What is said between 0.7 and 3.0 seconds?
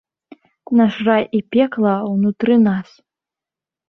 Наш рай і пекла ўнутры нас.